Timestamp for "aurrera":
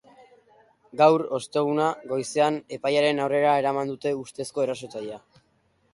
3.27-3.55